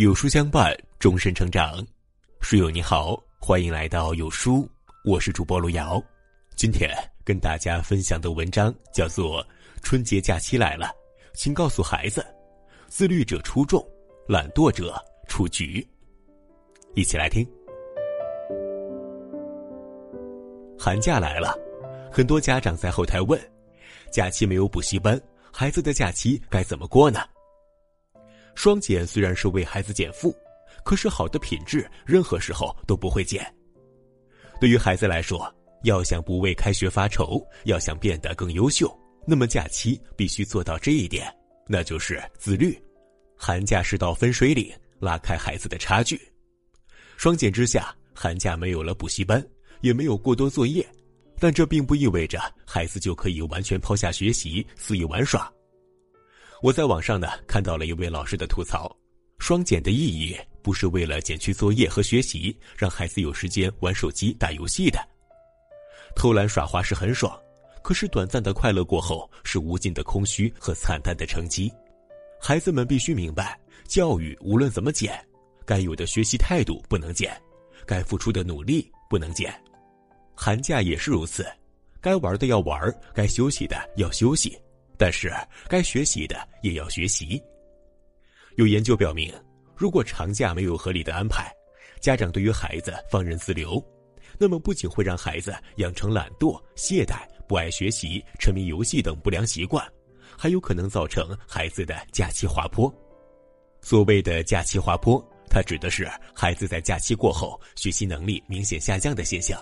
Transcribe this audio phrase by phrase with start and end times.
[0.00, 1.86] 有书相伴，终身成长。
[2.40, 4.66] 书友你好，欢迎来到有书，
[5.04, 6.02] 我是主播路遥。
[6.56, 6.90] 今天
[7.22, 9.44] 跟大家分享的文章叫做
[9.82, 10.90] 《春节假期来了，
[11.34, 12.24] 请告诉孩子，
[12.88, 13.86] 自律者出众，
[14.26, 15.86] 懒惰者出局》。
[16.94, 17.46] 一起来听。
[20.78, 21.54] 寒假来了，
[22.10, 23.38] 很多家长在后台问：
[24.10, 25.20] 假期没有补习班，
[25.52, 27.20] 孩子的假期该怎么过呢？
[28.60, 30.36] 双减虽然是为孩子减负，
[30.84, 33.42] 可是好的品质任何时候都不会减。
[34.60, 35.50] 对于孩子来说，
[35.84, 38.94] 要想不为开学发愁，要想变得更优秀，
[39.26, 41.26] 那么假期必须做到这一点，
[41.66, 42.78] 那就是自律。
[43.34, 46.20] 寒假是道分水岭，拉开孩子的差距。
[47.16, 49.42] 双减之下，寒假没有了补习班，
[49.80, 50.86] 也没有过多作业，
[51.38, 55.50] 但这并不意味着孩子就可以完全抛下学习，肆意玩耍。
[56.62, 58.94] 我在网上呢看到了一位老师的吐槽：
[59.38, 64.98] 双减的意义不是为了减去作业和学习，让孩子有时间玩手机、打游戏的。
[66.14, 67.34] 偷懒耍滑是很爽，
[67.82, 71.72] 可是短暂的快乐过后是无尽的空虚和惨淡的成绩。
[72.38, 75.18] 孩子们必须明白，教育无论怎么减，
[75.64, 77.34] 该有的学习态度不能减，
[77.86, 79.50] 该付出的努力不能减。
[80.34, 81.46] 寒假也是如此，
[82.02, 84.58] 该玩的要玩，该休息的要休息。
[85.00, 85.32] 但是，
[85.66, 87.42] 该学习的也要学习。
[88.56, 89.32] 有研究表明，
[89.74, 91.50] 如果长假没有合理的安排，
[92.02, 93.82] 家长对于孩子放任自流，
[94.38, 99.82] 那么不仅会让孩子养成懒惰、懈怠、不爱学习、沉迷游戏等不良习惯，
[100.36, 102.94] 还有可能造成孩子的假期滑坡。
[103.80, 109.58] 所谓的假期滑坡，它指的是孩子在假期过后学习能力明显下降的现象。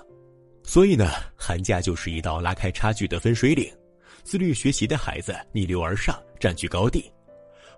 [0.65, 3.73] 所以呢，寒假就是一道拉开差距的分水岭。
[4.29, 7.01] 自律学习的孩子逆流而上，占据高地；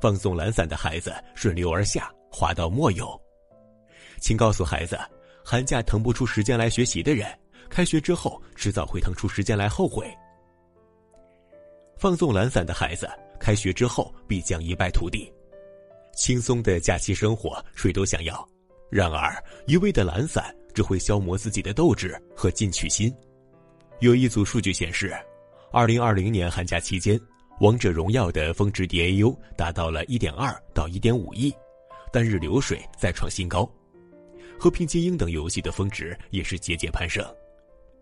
[0.00, 3.08] 放纵懒散的孩子顺流而下，滑到末游。
[4.18, 4.98] 请告诉孩子，
[5.44, 7.24] 寒假腾不出时间来学习的人，
[7.68, 10.12] 开学之后迟早会腾出时间来后悔。
[11.96, 13.08] 放纵懒散的孩子，
[13.38, 15.32] 开学之后必将一败涂地。
[16.16, 18.44] 轻松的假期生活，谁都想要，
[18.90, 23.14] 然而一味的懒散只会消磨自己的斗志和进取心。
[24.00, 25.16] 有一组数据显示。
[25.72, 27.16] 二零二零年寒假期间，
[27.60, 31.54] 《王者荣耀》的峰值 DAU 达到了一点二到一点五亿，
[32.12, 33.70] 单日流水再创新高。
[34.58, 37.24] 和平精英等游戏的峰值也是节节攀升。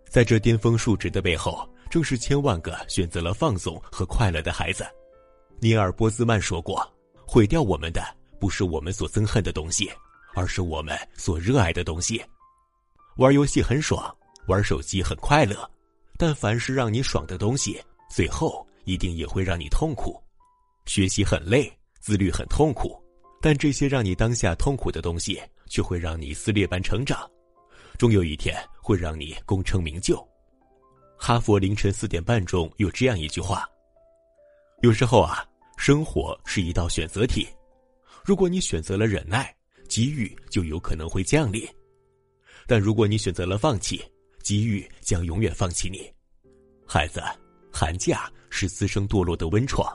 [0.08, 4.82] 在这巅峰数值的背后，正是千万个选择了放纵和快乐的孩子。
[5.60, 6.82] 尼尔·波兹曼说过
[7.28, 8.02] ：“毁掉我们的
[8.40, 9.92] 不是我们所憎恨的东西，
[10.34, 12.24] 而是我们所热爱的东西。”
[13.18, 14.10] 玩游戏很爽，
[14.46, 15.70] 玩手机很快乐。
[16.18, 17.80] 但凡是让你爽的东西，
[18.10, 20.20] 最后一定也会让你痛苦。
[20.84, 23.00] 学习很累，自律很痛苦，
[23.40, 27.30] 但这些让你当下痛苦的东西，却会让你撕裂般成长，
[27.96, 30.26] 终有一天会让你功成名就。
[31.16, 33.64] 哈佛凌晨四点半中有这样一句话：
[34.82, 35.46] 有时候啊，
[35.76, 37.46] 生活是一道选择题，
[38.24, 39.54] 如果你选择了忍耐，
[39.88, 41.62] 机遇就有可能会降临；
[42.66, 44.02] 但如果你选择了放弃，
[44.48, 46.10] 机遇将永远放弃你，
[46.86, 47.22] 孩子。
[47.70, 49.86] 寒假是滋生堕落的温床。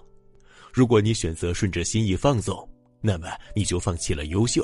[0.72, 2.70] 如果你选择顺着心意放纵，
[3.02, 4.62] 那么你就放弃了优秀；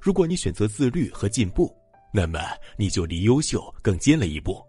[0.00, 1.76] 如果你选择自律和进步，
[2.14, 2.38] 那么
[2.78, 4.64] 你就离优秀更近了一步。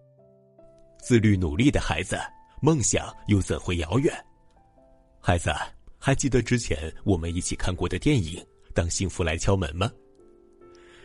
[0.99, 2.17] 自律努力的孩子，
[2.59, 4.11] 梦想又怎会遥远？
[5.21, 5.51] 孩子，
[5.99, 8.39] 还记得之前我们一起看过的电影
[8.73, 9.91] 《当幸福来敲门》吗？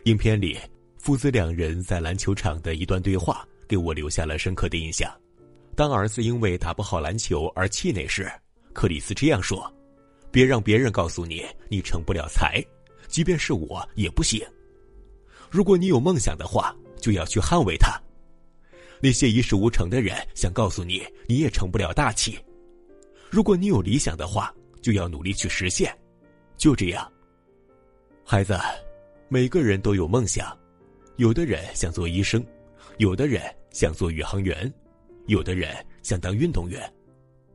[0.04, 0.58] 影片里。
[1.02, 5.12] 父子两人在篮球场的一段对话，给我留下了深刻的印象。
[5.74, 8.30] 当儿子因为打不好篮球而气馁时，
[8.72, 9.68] 克里斯这样说
[10.30, 12.64] ：“别让别人告诉你你成不了才，
[13.08, 14.40] 即便是我也不行。
[15.50, 18.00] 如果你有梦想的话，就要去捍卫它。
[19.00, 22.38] 那些一事无成的人想告诉你你也成不了大器。
[23.28, 25.92] 如果你有理想的话，就要努力去实现。
[26.56, 27.12] 就这样，
[28.24, 28.56] 孩子，
[29.28, 30.56] 每个人都有梦想。”
[31.16, 32.44] 有的人想做医生，
[32.98, 34.72] 有的人想做宇航员，
[35.26, 36.92] 有的人想当运动员，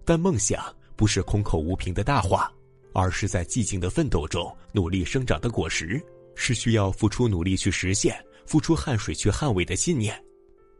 [0.05, 0.63] 但梦想
[0.95, 2.51] 不是空口无凭的大话，
[2.93, 6.01] 而是在寂静的奋斗中努力生长的果实，
[6.35, 10.17] 是需要付出努力去实现、付出汗水去捍卫的信念。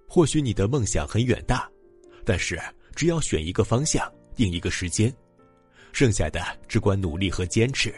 [0.07, 1.69] 或许你的梦想很远大，
[2.24, 2.59] 但是
[2.95, 5.13] 只要选一个方向，定一个时间，
[5.91, 7.94] 剩下的只管努力和坚持，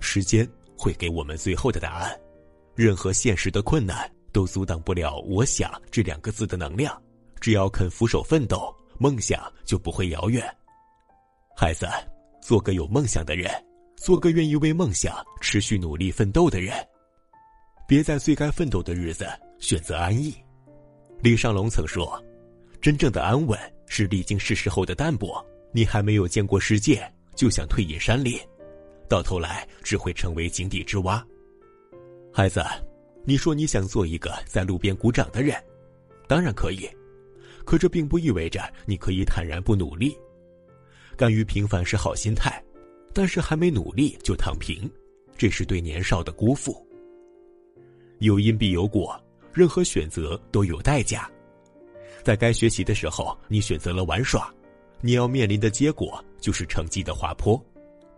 [0.00, 2.18] 时间会给我们最后的答案。
[2.74, 4.10] 任何现实的困难。
[4.32, 7.00] 都阻挡不了“我想”这两个字的能量。
[7.40, 10.44] 只要肯俯首奋斗，梦想就不会遥远。
[11.56, 11.86] 孩子，
[12.40, 13.50] 做个有梦想的人，
[13.96, 16.74] 做个愿意为梦想持续努力奋斗的人。
[17.86, 19.26] 别在最该奋斗的日子
[19.58, 20.34] 选择安逸。
[21.20, 22.20] 李尚龙曾说
[22.80, 25.44] ：“真正的安稳是历经世事后的淡泊。
[25.72, 27.02] 你还没有见过世界，
[27.34, 28.38] 就想退隐山林，
[29.08, 31.24] 到头来只会成为井底之蛙。”
[32.32, 32.64] 孩子，
[33.24, 35.56] 你说你想做一个在路边鼓掌的人，
[36.26, 36.88] 当然可以，
[37.64, 40.16] 可这并不意味着你可以坦然不努力。
[41.16, 42.62] 甘于平凡是好心态，
[43.12, 44.90] 但是还没努力就躺平，
[45.36, 46.84] 这是对年少的辜负。
[48.18, 49.20] 有因必有果，
[49.52, 51.30] 任何选择都有代价。
[52.24, 54.52] 在该学习的时候，你选择了玩耍，
[55.00, 57.60] 你要面临的结果就是成绩的滑坡；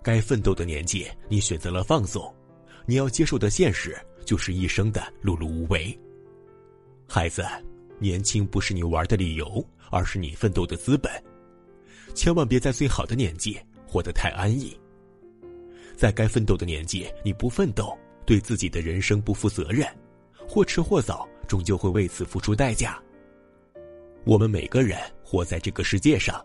[0.03, 2.35] 该奋斗的年纪，你选择了放纵，
[2.87, 5.97] 你要接受的现实就是一生的碌碌无为。
[7.07, 7.45] 孩子，
[7.99, 11.13] 年轻不是你玩的理由，而是你奋斗的资本。
[12.15, 14.77] 千万别在最好的年纪活得太安逸。
[15.97, 17.97] 在该奋斗的年纪，你不奋斗。
[18.27, 19.87] 对自己的人生不负责任，
[20.49, 22.99] 或迟或早，终究会为此付出代价。
[24.25, 26.43] 我们每个人活在这个世界上，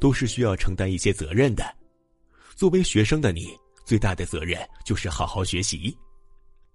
[0.00, 1.64] 都是需要承担一些责任的。
[2.56, 3.56] 作为学生的你，
[3.86, 5.96] 最大的责任就是好好学习。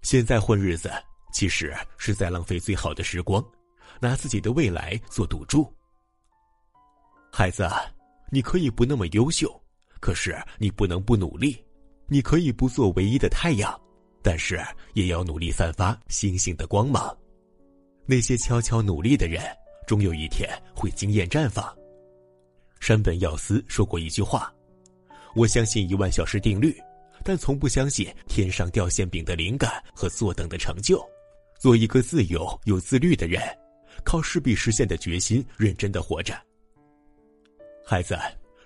[0.02, 0.90] 现在混日子，
[1.32, 3.44] 其实是在浪费最好的时光，
[4.00, 5.72] 拿自己的未来做赌注。
[7.32, 7.68] 孩子，
[8.30, 9.48] 你可以不那么优秀，
[10.00, 11.62] 可是你不能不努力。
[12.08, 13.80] 你可以不做唯一的太阳。
[14.22, 14.60] 但是
[14.94, 17.16] 也要努力散发星星的光芒。
[18.06, 19.40] 那些悄悄努力的人，
[19.86, 21.72] 终有一天会惊艳绽放。
[22.80, 24.52] 山本耀司说过一句话
[25.36, 26.76] ：“我相信一万小时定律，
[27.26, 31.04] 但从不相信天上掉馅饼的灵感和坐等的成就。”
[31.58, 33.42] 做一个自由又自律的人，
[34.04, 36.38] 靠势必实现的决心，认真的活着。
[37.84, 38.16] 孩子，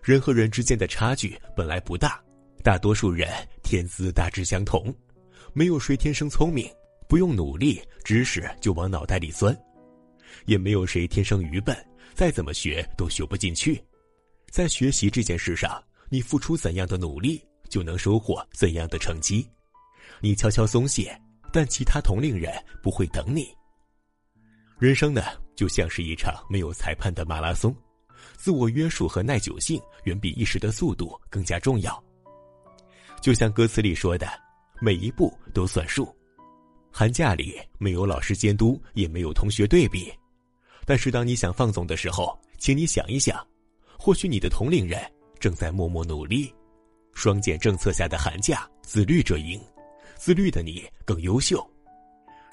[0.02, 2.20] 人和人之间的差距本来不大，
[2.62, 3.30] 大多数人
[3.62, 4.94] 天资大致相同。
[5.54, 6.68] 没有谁天生聪明，
[7.08, 9.54] 不用努力，知识就往脑袋里钻；
[10.46, 11.74] 也没有谁天生愚笨，
[12.12, 13.82] 再怎么学都学不进去。
[14.50, 17.40] 在学习这件事上，你付出怎样的努力，
[17.70, 19.48] 就能收获怎样的成绩。
[20.20, 21.18] 你悄悄松懈，
[21.50, 22.52] 但其他同龄人
[22.82, 23.48] 不会等你。
[24.78, 25.22] 人生呢，
[25.56, 27.74] 就像是一场没有裁判的马拉松，
[28.36, 32.04] 自我约束和耐久性远比一时的速度更加重要。
[33.22, 34.28] 就像歌词里说的。
[34.82, 36.08] 每一步都算数，
[36.90, 40.10] 寒假里没有老师监督，也没有同学对比。
[40.86, 43.46] 但是当你想放纵的时候，请你想一想，
[43.98, 44.98] 或许你的同龄人
[45.38, 46.50] 正在默默努力。
[47.20, 49.60] 双减政策下的寒假，自律者赢，
[50.16, 51.62] 自律的你更优秀。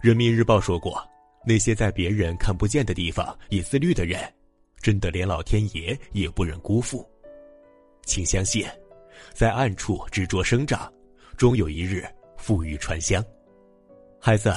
[0.01, 1.01] 人民日报说过，
[1.45, 4.21] 那些在别人看不见的地方也自律的人，
[4.81, 7.09] 真的连老天爷也不忍辜负。
[8.03, 8.67] 请相信，
[9.33, 10.91] 在暗处执着生长，
[11.37, 12.05] 终有一日。
[12.35, 13.23] 富裕传香，
[14.21, 14.53] 孩子，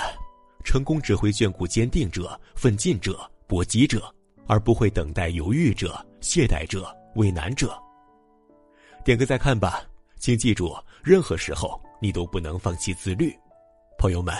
[0.64, 4.12] 成功只会眷顾坚定者、奋进者、搏击者，
[4.46, 7.76] 而不会等待犹豫者、懈怠者、畏难者。
[9.02, 9.82] 点个再看吧，
[10.20, 13.34] 请记住，任何时候你都不能放弃自律。
[13.98, 14.34] 朋友们，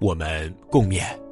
[0.00, 1.29] 我们共勉。